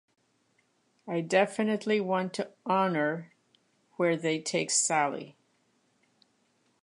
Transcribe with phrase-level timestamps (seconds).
[1.07, 3.31] I definitely want to honor
[3.97, 5.35] where they take Sally.